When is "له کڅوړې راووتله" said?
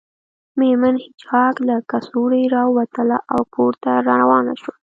1.67-3.17